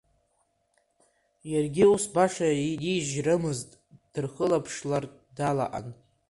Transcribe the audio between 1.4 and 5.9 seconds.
Иаргьы ус баша инижьрымызт, дырхылаԥшлартә далаҟан.